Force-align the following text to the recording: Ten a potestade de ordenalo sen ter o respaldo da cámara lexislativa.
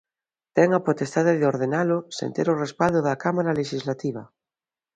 Ten 0.57 0.69
a 0.73 0.79
potestade 0.87 1.31
de 1.39 1.45
ordenalo 1.53 1.97
sen 2.17 2.29
ter 2.35 2.47
o 2.53 2.59
respaldo 2.63 2.99
da 3.07 3.19
cámara 3.23 3.57
lexislativa. 3.61 4.23